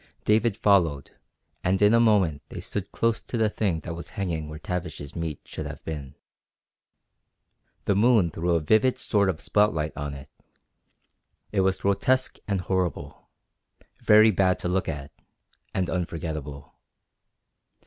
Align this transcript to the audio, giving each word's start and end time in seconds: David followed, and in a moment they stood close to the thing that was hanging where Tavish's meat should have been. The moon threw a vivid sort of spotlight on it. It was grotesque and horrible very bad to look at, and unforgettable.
David 0.25 0.57
followed, 0.57 1.11
and 1.63 1.79
in 1.79 1.93
a 1.93 1.99
moment 1.99 2.41
they 2.49 2.59
stood 2.59 2.91
close 2.91 3.21
to 3.21 3.37
the 3.37 3.51
thing 3.51 3.81
that 3.81 3.93
was 3.95 4.09
hanging 4.17 4.49
where 4.49 4.57
Tavish's 4.57 5.15
meat 5.15 5.39
should 5.45 5.67
have 5.67 5.85
been. 5.85 6.15
The 7.85 7.93
moon 7.93 8.31
threw 8.31 8.55
a 8.55 8.59
vivid 8.61 8.97
sort 8.97 9.29
of 9.29 9.39
spotlight 9.39 9.95
on 9.95 10.15
it. 10.15 10.31
It 11.51 11.61
was 11.61 11.77
grotesque 11.77 12.39
and 12.47 12.61
horrible 12.61 13.29
very 14.01 14.31
bad 14.31 14.57
to 14.61 14.67
look 14.67 14.89
at, 14.89 15.11
and 15.71 15.87
unforgettable. 15.87 16.73